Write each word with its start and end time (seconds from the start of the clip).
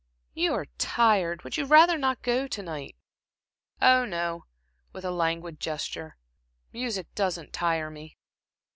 "You 0.33 0.55
are 0.55 0.65
tired. 0.79 1.43
Would 1.43 1.57
you 1.57 1.65
rather 1.65 1.95
not 1.95 2.23
go 2.23 2.47
to 2.47 2.63
night?" 2.63 2.95
"Oh, 3.79 4.03
no" 4.03 4.45
with 4.93 5.05
a 5.05 5.11
languid 5.11 5.59
gesture. 5.59 6.17
"Music 6.73 7.05
doesn't 7.13 7.53
tire 7.53 7.91
me!" 7.91 8.17